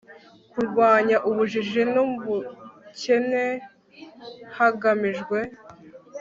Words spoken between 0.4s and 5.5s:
kurwanya ubujiji n ubukene hagamijwe